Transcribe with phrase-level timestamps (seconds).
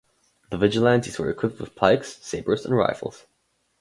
[0.49, 3.27] The vigilantes were equipped with pikes, sabres and rifles.